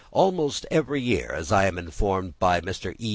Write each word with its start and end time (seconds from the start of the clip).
Almost 0.11 0.65
every 0.71 0.99
year, 0.99 1.31
as 1.31 1.51
I 1.51 1.67
am 1.67 1.77
informed 1.77 2.39
by 2.39 2.59
Mr. 2.61 2.95
E. 2.97 3.09